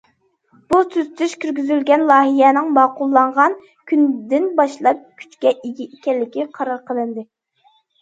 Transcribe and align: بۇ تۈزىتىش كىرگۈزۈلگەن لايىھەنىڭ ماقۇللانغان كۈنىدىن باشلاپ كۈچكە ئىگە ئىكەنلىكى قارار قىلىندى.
بۇ 0.69 0.77
تۈزىتىش 0.95 1.35
كىرگۈزۈلگەن 1.43 2.07
لايىھەنىڭ 2.13 2.73
ماقۇللانغان 2.79 3.59
كۈنىدىن 3.93 4.51
باشلاپ 4.63 5.07
كۈچكە 5.23 5.57
ئىگە 5.63 5.91
ئىكەنلىكى 5.93 6.51
قارار 6.61 6.85
قىلىندى. 6.93 7.33